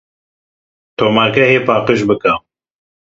Tomargehê 0.97 1.59
paqij 1.67 2.01
bike. 2.09 2.33